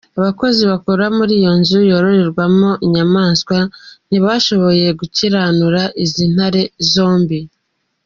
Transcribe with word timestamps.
Abakozi 0.19 0.61
bakora 0.71 1.05
muri 1.17 1.33
yo 1.43 1.51
nzu 1.59 1.77
yororerwamo 1.89 2.69
inyamaswa 2.85 3.57
ntibashoboye 4.07 4.85
gukiranura 4.99 5.81
izi 6.03 6.25
ntare 6.33 6.63
zombi. 6.91 7.39